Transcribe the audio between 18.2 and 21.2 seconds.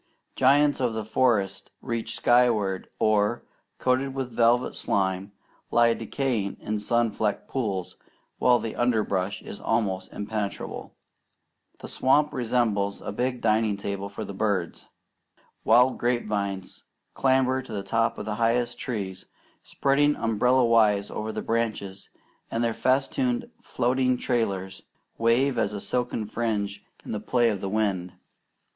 the highest trees, spreading umbrella wise